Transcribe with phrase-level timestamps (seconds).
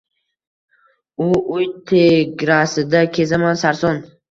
[1.25, 1.27] U
[1.57, 4.05] uy tegrasida kezaman sarson.